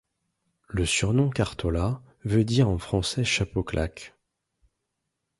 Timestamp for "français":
2.79-3.23